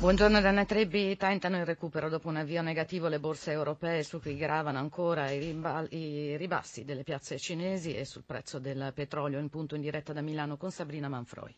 Buongiorno 0.00 0.40
Dana 0.40 0.64
Trebbi, 0.64 1.14
tentano 1.18 1.58
il 1.58 1.66
recupero 1.66 2.08
dopo 2.08 2.28
un 2.28 2.36
avvio 2.36 2.62
negativo 2.62 3.06
le 3.08 3.18
borse 3.20 3.50
europee 3.50 4.02
su 4.02 4.18
cui 4.18 4.34
gravano 4.34 4.78
ancora 4.78 5.30
i, 5.30 6.36
ribassi 6.38 6.86
delle 6.86 7.02
piazze 7.02 7.38
cinesi 7.38 7.94
e 7.94 8.06
sul 8.06 8.22
prezzo 8.24 8.58
del 8.58 8.92
petrolio 8.94 9.38
in 9.38 9.50
punto 9.50 9.74
in 9.74 9.82
diretta 9.82 10.14
da 10.14 10.22
Milano 10.22 10.56
con 10.56 10.70
Sabrina 10.70 11.10
Manfroi. 11.10 11.54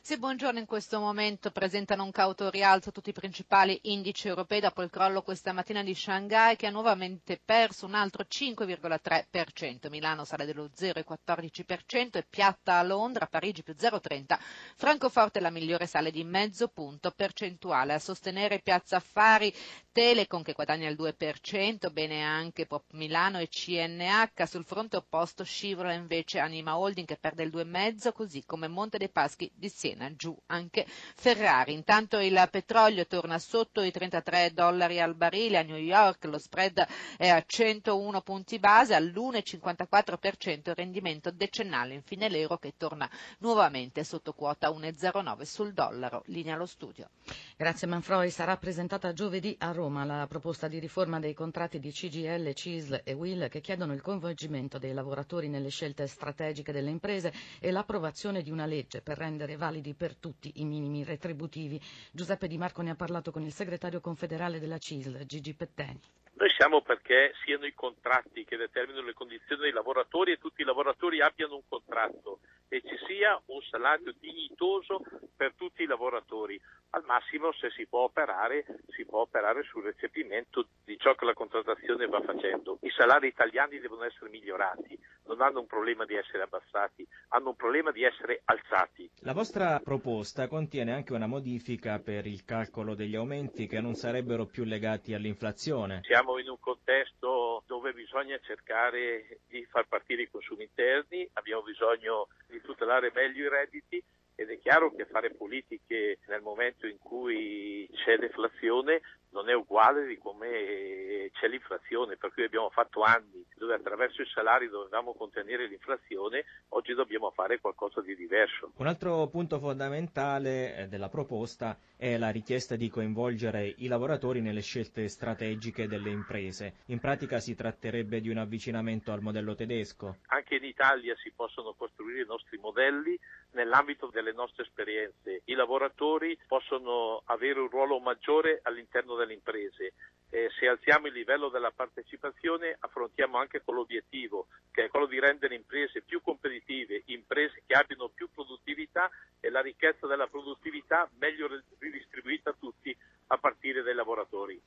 Sì, 0.00 0.18
buongiorno. 0.18 0.58
In 0.58 0.66
questo 0.66 0.98
momento 0.98 1.50
presentano 1.52 2.02
un 2.02 2.10
cauto 2.10 2.50
rialzo 2.50 2.90
tutti 2.90 3.10
i 3.10 3.14
principali 3.14 3.78
indici 3.84 4.26
europei 4.28 4.60
dopo 4.60 4.82
il 4.82 4.90
crollo 4.90 5.22
questa 5.22 5.52
mattina 5.52 5.82
di 5.82 5.94
Shanghai 5.94 6.56
che 6.56 6.66
ha 6.66 6.70
nuovamente 6.70 7.40
perso 7.42 7.86
un 7.86 7.94
altro 7.94 8.24
5,3%. 8.28 9.88
Milano 9.88 10.24
sale 10.24 10.44
dello 10.46 10.68
0,14% 10.76 12.16
e 12.18 12.26
piatta 12.28 12.74
a 12.78 12.82
Londra, 12.82 13.26
Parigi 13.26 13.62
più 13.62 13.74
0,30%. 13.78 14.36
Francoforte 14.76 15.38
la 15.40 15.50
migliore 15.50 15.86
sale 15.86 16.10
di 16.10 16.24
mezzo 16.24 16.68
punto 16.68 17.10
percentuale 17.12 17.83
uguale. 17.84 17.94
A 17.94 17.98
sostenere 17.98 18.60
Piazza 18.60 18.96
Affari 18.96 19.54
Telecom 19.92 20.42
che 20.42 20.54
guadagna 20.54 20.88
il 20.88 20.96
2%, 20.98 21.92
bene 21.92 22.24
anche 22.24 22.66
Pop 22.66 22.86
Milano 22.94 23.38
e 23.38 23.48
CNH. 23.48 24.42
Sul 24.44 24.64
fronte 24.64 24.96
opposto 24.96 25.44
scivola 25.44 25.92
invece 25.92 26.40
Anima 26.40 26.76
Holding 26.76 27.06
che 27.06 27.16
perde 27.16 27.44
il 27.44 27.50
2,5%, 27.54 28.12
così 28.12 28.42
come 28.44 28.66
Monte 28.66 28.98
dei 28.98 29.08
Paschi 29.08 29.48
di 29.54 29.68
Siena, 29.68 30.12
giù 30.16 30.36
anche 30.46 30.84
Ferrari. 30.88 31.74
Intanto 31.74 32.18
il 32.18 32.48
petrolio 32.50 33.06
torna 33.06 33.38
sotto 33.38 33.82
i 33.82 33.92
33 33.92 34.52
dollari 34.52 35.00
al 35.00 35.14
barile 35.14 35.58
a 35.58 35.62
New 35.62 35.76
York, 35.76 36.24
lo 36.24 36.38
spread 36.38 36.84
è 37.16 37.28
a 37.28 37.40
101 37.46 38.20
punti 38.22 38.58
base, 38.58 38.94
all'1,54% 38.94 40.70
il 40.70 40.74
rendimento 40.74 41.30
decennale. 41.30 41.94
Infine 41.94 42.28
l'euro 42.28 42.58
che 42.58 42.74
torna 42.76 43.08
nuovamente 43.38 44.02
sotto 44.02 44.32
quota 44.32 44.70
1,09 44.70 45.42
sul 45.42 45.72
dollaro. 45.72 46.24
Linea 46.26 46.54
allo 46.54 46.66
studio. 46.66 47.10
Grazie 47.56 47.73
Manfroi. 47.82 48.30
Sarà 48.30 48.56
presentata 48.56 49.12
giovedì 49.12 49.56
a 49.58 49.72
Roma 49.72 50.04
la 50.04 50.26
proposta 50.28 50.68
di 50.68 50.78
riforma 50.78 51.18
dei 51.18 51.34
contratti 51.34 51.80
di 51.80 51.90
CGL, 51.90 52.52
CISL 52.54 53.00
e 53.04 53.12
WIL 53.12 53.48
che 53.50 53.60
chiedono 53.60 53.92
il 53.92 54.00
coinvolgimento 54.00 54.78
dei 54.78 54.94
lavoratori 54.94 55.48
nelle 55.48 55.68
scelte 55.70 56.06
strategiche 56.06 56.72
delle 56.72 56.90
imprese 56.90 57.32
e 57.60 57.72
l'approvazione 57.72 58.42
di 58.42 58.50
una 58.50 58.64
legge 58.64 59.02
per 59.02 59.18
rendere 59.18 59.56
validi 59.56 59.92
per 59.94 60.16
tutti 60.16 60.52
i 60.60 60.64
minimi 60.64 61.02
retributivi. 61.02 61.80
Giuseppe 62.12 62.46
Di 62.46 62.56
Marco 62.56 62.80
ne 62.80 62.90
ha 62.90 62.94
parlato 62.94 63.32
con 63.32 63.42
il 63.42 63.52
segretario 63.52 64.00
confederale 64.00 64.60
della 64.60 64.78
CISL, 64.78 65.26
Gigi 65.26 65.52
Petteni. 65.54 66.00
Noi 66.36 66.50
siamo 66.56 66.80
perché 66.80 67.32
siano 67.44 67.66
i 67.66 67.74
contratti 67.74 68.44
che 68.44 68.56
determinano 68.56 69.04
le 69.06 69.14
condizioni 69.14 69.62
dei 69.62 69.72
lavoratori 69.72 70.32
e 70.32 70.38
tutti 70.38 70.62
i 70.62 70.64
lavoratori 70.64 71.20
abbiano 71.20 71.56
un 71.56 71.62
contratto 71.68 72.38
e 72.74 72.82
ci 72.84 72.98
sia 73.06 73.40
un 73.46 73.60
salario 73.70 74.12
dignitoso 74.18 75.00
per 75.36 75.54
tutti 75.54 75.84
i 75.84 75.86
lavoratori. 75.86 76.60
Al 76.90 77.04
massimo 77.04 77.52
se 77.52 77.70
si 77.70 77.86
può 77.86 78.00
operare, 78.00 78.64
si 78.88 79.04
può 79.04 79.20
operare 79.20 79.62
sul 79.62 79.84
recepimento 79.84 80.66
di 80.84 80.98
ciò 80.98 81.14
che 81.14 81.24
la 81.24 81.34
contrattazione 81.34 82.08
va 82.08 82.20
facendo. 82.20 82.78
I 82.80 82.90
salari 82.90 83.28
italiani 83.28 83.78
devono 83.78 84.02
essere 84.02 84.28
migliorati, 84.28 84.98
non 85.26 85.40
hanno 85.40 85.60
un 85.60 85.66
problema 85.66 86.04
di 86.04 86.14
essere 86.14 86.42
abbassati, 86.42 87.06
hanno 87.28 87.50
un 87.50 87.56
problema 87.56 87.90
di 87.90 88.02
essere 88.02 88.42
alzati. 88.44 89.10
La 89.20 89.32
vostra 89.32 89.80
proposta 89.82 90.48
contiene 90.48 90.92
anche 90.92 91.12
una 91.12 91.26
modifica 91.26 91.98
per 91.98 92.26
il 92.26 92.44
calcolo 92.44 92.94
degli 92.94 93.16
aumenti 93.16 93.66
che 93.66 93.80
non 93.80 93.94
sarebbero 93.94 94.46
più 94.46 94.64
legati 94.64 95.14
all'inflazione. 95.14 96.00
Siamo 96.04 96.38
in 96.38 96.48
un 96.48 96.58
contesto 96.60 97.62
dove 97.66 97.92
bisogna 97.92 98.38
cercare 98.42 99.40
di 99.48 99.64
far 99.66 99.86
partire 99.86 100.22
i 100.22 100.30
consumi 100.30 100.64
interni, 100.64 101.28
abbiamo 101.34 101.62
bisogno 101.62 102.28
di 102.46 102.60
tutelare 102.60 103.10
meglio 103.14 103.46
i 103.46 103.48
redditi 103.48 104.02
ed 104.36 104.50
è 104.50 104.58
chiaro 104.58 104.92
che 104.94 105.06
fare 105.06 105.30
politiche 105.30 106.18
nel 106.26 106.42
momento 106.42 106.86
in 106.86 106.98
cui 106.98 107.88
c'è 107.92 108.16
deflazione 108.16 109.00
non 109.30 109.48
è 109.48 109.52
uguale 109.52 110.06
di 110.06 110.16
come 110.16 111.28
c'è 111.32 111.48
l'inflazione, 111.48 112.16
per 112.16 112.32
cui 112.32 112.44
abbiamo 112.44 112.70
fatto 112.70 113.02
anni 113.02 113.43
dove 113.64 113.74
attraverso 113.74 114.22
i 114.22 114.26
salari 114.26 114.68
dovevamo 114.68 115.14
contenere 115.14 115.66
l'inflazione, 115.66 116.44
oggi 116.70 116.94
dobbiamo 116.94 117.30
fare 117.30 117.60
qualcosa 117.60 118.00
di 118.02 118.14
diverso. 118.14 118.72
Un 118.76 118.86
altro 118.86 119.26
punto 119.28 119.58
fondamentale 119.58 120.76
eh, 120.76 120.88
della 120.88 121.08
proposta 121.08 121.76
è 121.96 122.18
la 122.18 122.30
richiesta 122.30 122.76
di 122.76 122.88
coinvolgere 122.88 123.74
i 123.78 123.88
lavoratori 123.88 124.40
nelle 124.40 124.60
scelte 124.60 125.08
strategiche 125.08 125.88
delle 125.88 126.10
imprese. 126.10 126.74
In 126.86 127.00
pratica 127.00 127.38
si 127.38 127.54
tratterebbe 127.54 128.20
di 128.20 128.28
un 128.28 128.38
avvicinamento 128.38 129.12
al 129.12 129.22
modello 129.22 129.54
tedesco. 129.54 130.18
Anche 130.26 130.56
in 130.56 130.64
Italia 130.64 131.14
si 131.16 131.32
possono 131.34 131.72
costruire 131.72 132.22
i 132.22 132.26
nostri 132.26 132.58
modelli 132.58 133.18
nell'ambito 133.54 134.08
delle 134.12 134.32
nostre 134.32 134.64
esperienze. 134.64 135.42
I 135.46 135.54
lavoratori 135.54 136.38
possono 136.46 137.22
avere 137.26 137.60
un 137.60 137.68
ruolo 137.68 137.98
maggiore 137.98 138.60
all'interno 138.62 139.14
delle 139.16 139.32
imprese. 139.32 139.94
Eh, 140.30 140.50
se 140.58 140.66
alziamo 140.66 141.06
il 141.06 141.12
livello 141.12 141.48
della 141.48 141.70
partecipazione 141.70 142.76
affrontiamo 142.80 143.38
anche 143.38 143.62
quell'obiettivo 143.62 144.48
che 144.72 144.84
è 144.86 144.88
quello 144.88 145.06
di 145.06 145.20
rendere 145.20 145.54
imprese 145.54 146.02
più 146.02 146.20
competitive, 146.20 147.02
imprese 147.06 147.62
che 147.64 147.74
abbiano 147.74 148.08
più 148.08 148.28
produttività 148.34 149.08
e 149.38 149.48
la 149.50 149.60
ricchezza 149.60 150.08
della 150.08 150.26
produttività 150.26 151.08
meglio 151.18 151.48
ridistribuita 151.78 152.50
a 152.50 152.56
tutti 152.58 152.96
a 153.28 153.38
partire 153.38 153.82
dai 153.82 153.94
lavoratori. 153.94 154.60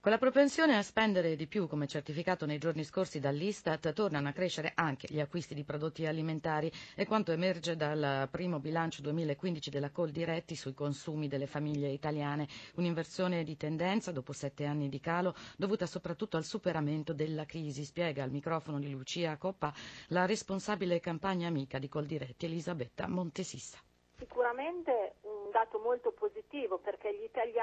Con 0.00 0.12
la 0.12 0.18
propensione 0.18 0.76
a 0.76 0.82
spendere 0.82 1.34
di 1.34 1.48
più, 1.48 1.66
come 1.66 1.88
certificato 1.88 2.46
nei 2.46 2.58
giorni 2.58 2.84
scorsi 2.84 3.18
dall'Istat, 3.18 3.92
tornano 3.92 4.28
a 4.28 4.32
crescere 4.32 4.70
anche 4.76 5.08
gli 5.10 5.18
acquisti 5.18 5.54
di 5.54 5.64
prodotti 5.64 6.06
alimentari 6.06 6.70
e 6.94 7.04
quanto 7.04 7.32
emerge 7.32 7.74
dal 7.74 8.28
primo 8.30 8.60
bilancio 8.60 9.02
2015 9.02 9.70
della 9.70 9.90
Coldiretti 9.90 10.54
sui 10.54 10.72
consumi 10.72 11.26
delle 11.26 11.48
famiglie 11.48 11.88
italiane, 11.88 12.46
un'inversione 12.76 13.42
di 13.42 13.56
tendenza 13.56 14.12
dopo 14.12 14.32
sette 14.32 14.66
anni 14.66 14.88
di 14.88 15.00
calo 15.00 15.34
dovuta 15.56 15.84
soprattutto 15.84 16.36
al 16.36 16.44
superamento 16.44 17.12
della 17.12 17.44
crisi, 17.44 17.84
spiega 17.84 18.22
al 18.22 18.30
microfono 18.30 18.78
di 18.78 18.90
Lucia 18.90 19.36
Coppa 19.36 19.74
la 20.08 20.26
responsabile 20.26 21.00
campagna 21.00 21.48
amica 21.48 21.78
di 21.80 21.88
Coldiretti 21.88 22.46
Elisabetta 22.46 23.08
Montesissa. 23.08 23.78
Sicuramente 24.16 25.14
un 25.22 25.50
dato 25.52 25.78
molto 25.78 26.12
positivo 26.12 26.77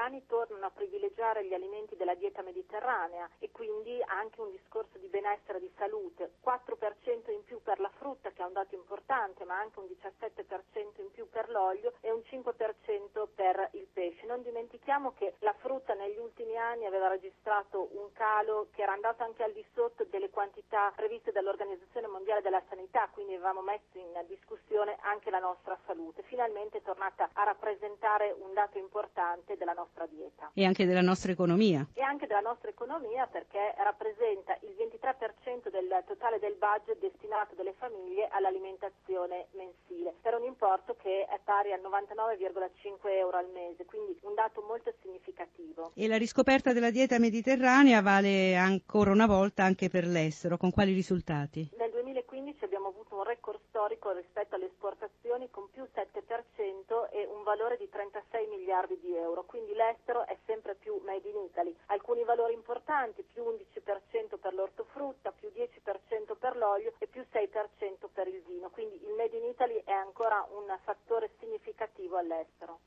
italiani 0.05 0.25
tornano 0.27 0.65
a 0.65 0.71
privilegiare 0.71 1.45
gli 1.45 1.53
alimenti 1.53 1.95
della 1.95 2.13
dieta 2.13 2.41
mediterranea 2.41 3.27
e 3.39 3.49
quindi 3.51 4.01
anche 4.05 4.41
un 4.41 4.51
discorso 4.51 4.97
di 4.97 5.07
benessere 5.07 5.57
e 5.57 5.61
di 5.61 5.71
salute. 5.77 6.33
4% 6.43 7.31
in 7.31 7.43
più 7.43 7.61
per 7.61 7.79
la 7.79 7.89
frutta 7.97 8.31
che 8.31 8.41
è 8.41 8.45
un 8.45 8.53
dato 8.53 8.75
importante 8.75 9.43
ma 9.45 9.57
anche 9.57 9.79
un 9.79 9.85
17% 9.85 11.01
in 11.01 11.11
più 11.11 11.27
per 11.29 11.49
l'olio 11.49 11.93
e 12.01 12.11
un 12.11 12.21
5% 12.23 13.27
per 13.33 13.69
il 13.73 13.87
pesce. 13.91 14.25
Non 14.25 14.43
dimentichiamo 14.43 15.13
che 15.13 15.35
la 15.39 15.53
frutta 15.53 15.93
negli 15.93 16.17
ultimi 16.17 16.55
anni 16.57 16.85
aveva 16.85 17.07
registrato 17.07 17.89
un 17.93 18.11
calo 18.13 18.67
che 18.71 18.83
era 18.83 18.93
andato 18.93 19.23
anche 19.23 19.43
al 19.43 19.53
di 19.53 19.65
sotto 19.73 20.03
delle 20.05 20.29
quantità 20.29 20.91
previste 20.95 21.31
dall'Organizzazione 21.31 22.07
Mondiale 22.07 22.41
della 22.41 22.61
Sanità, 22.69 23.09
quindi 23.11 23.33
avevamo 23.33 23.61
messo 23.61 23.97
in 23.97 24.13
discussione 24.27 24.97
anche 25.01 25.29
la 25.29 25.39
nostra 25.39 25.77
salute. 25.85 26.23
Finalmente 26.23 26.77
è 26.77 26.81
tornata 26.81 27.29
a 27.33 27.43
rappresentare 27.43 28.35
un 28.37 28.53
dato 28.53 28.77
importante 28.77 29.57
della 29.57 29.73
nostra 29.73 29.94
dieta. 30.03 30.51
E 30.53 30.65
anche 30.65 30.85
della 30.85 31.01
nostra 31.01 31.31
economia. 31.31 31.87
E 31.93 32.01
anche 32.01 32.27
della 32.27 32.41
nostra 32.41 32.69
economia 32.69 33.25
perché 33.27 33.73
rappresenta 33.77 34.57
il 34.61 34.75
23% 34.75 35.71
del 35.71 36.03
totale 36.05 36.39
del 36.39 36.55
budget 36.59 36.99
destinato 36.99 37.55
dalle 37.55 37.73
famiglie 37.77 38.27
all'alimentazione 38.27 39.47
mensile, 39.55 40.13
per 40.21 40.35
un 40.35 40.43
importo 40.43 40.95
che 41.01 41.25
è 41.25 41.39
pari 41.43 41.71
a 41.71 41.77
99,5 41.77 43.07
euro 43.15 43.37
al 43.37 43.49
mese, 43.53 43.85
quindi 43.85 44.17
un 44.23 44.33
dato 44.33 44.61
molto 44.67 44.93
significativo. 45.01 45.91
E 45.95 46.07
la 46.07 46.17
riscoperta 46.17 46.73
della 46.73 46.91
dieta 46.91 47.17
mediterranea 47.19 48.01
vale 48.01 48.55
ancora 48.55 49.11
una 49.11 49.27
volta 49.27 49.63
anche 49.63 49.89
per 49.89 50.05
l'estero, 50.05 50.57
con 50.57 50.71
quali 50.71 50.93
risultati? 50.93 51.69
Nel 51.77 51.91
2015 51.91 52.63
abbiamo 52.65 52.87
avuto 52.87 53.15
un 53.15 53.23
record 53.23 53.59
storico 53.75 54.13
rispetto 54.13 54.55
alle 54.55 54.67
esportazioni 54.67 55.49
con 55.51 55.69
più 55.69 55.83
7% 55.83 57.11
e 57.11 57.27
un 57.27 57.43
valore 57.43 57.75
di 57.75 57.89
36 57.89 58.47
miliardi 58.47 58.97
di 59.01 59.13
euro, 59.13 59.43
quindi 59.43 59.73
l'estero 59.73 60.25
è 60.25 60.37
sempre 60.45 60.75
più 60.75 61.01
made 61.03 61.27
in 61.27 61.35
Italy. 61.43 61.75
Alcuni 61.87 62.23
valori 62.23 62.53
importanti, 62.53 63.25
più 63.33 63.43
11% 63.43 64.39
per 64.39 64.53
l'ortofrutta, 64.53 65.33
più 65.33 65.51
10% 65.53 66.37
per 66.39 66.55
l'olio 66.55 66.93
e 66.99 67.07
più 67.07 67.25
6% 67.29 68.07
per 68.13 68.27
il 68.27 68.41
vino, 68.47 68.69
quindi 68.69 68.95
il 68.95 69.13
made 69.17 69.35
in 69.35 69.43
Italy 69.43 69.81
è 69.83 69.91
ancora 69.91 70.47
un 70.51 70.73
fattore 70.81 71.31
significativo 71.39 72.15
all'estero. 72.15 72.79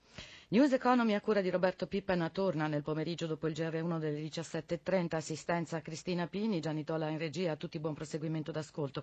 News 0.50 0.72
Economy 0.72 1.12
a 1.12 1.20
cura 1.20 1.42
di 1.42 1.50
Roberto 1.50 1.86
Pippen 1.86 2.30
torna 2.32 2.66
nel 2.66 2.82
pomeriggio 2.82 3.26
dopo 3.26 3.46
il 3.48 3.52
GR1 3.52 3.98
delle 3.98 4.20
17.30. 4.20 5.16
Assistenza 5.16 5.76
a 5.76 5.82
Cristina 5.82 6.26
Pini, 6.26 6.60
Gianitola 6.60 7.08
in 7.08 7.18
regia. 7.18 7.52
A 7.52 7.56
tutti 7.56 7.78
buon 7.78 7.92
proseguimento 7.92 8.50
d'ascolto. 8.50 9.02